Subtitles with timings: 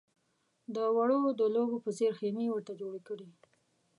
[0.75, 3.27] د وړو د لوبو په څېر خېمې ورته جوړې کړې.